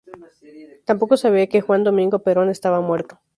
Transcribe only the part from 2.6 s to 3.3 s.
muerto.